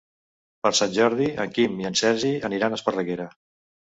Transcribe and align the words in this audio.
Per 0.67 0.71
Sant 0.79 0.95
Jordi 0.95 1.27
en 1.43 1.51
Quim 1.57 1.77
i 1.83 1.87
en 1.89 1.99
Sergi 2.01 2.33
aniran 2.51 2.73
a 2.73 2.79
Esparreguera. 2.81 3.29